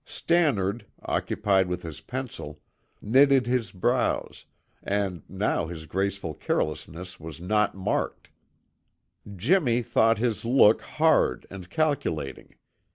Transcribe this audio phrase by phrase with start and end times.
[0.03, 2.59] Stannard, occupied with his pencil,
[3.03, 4.45] knitted his brows,
[4.81, 8.31] and now his graceful carelessness was not marked;
[9.35, 12.55] Jimmy thought his look hard and calculating.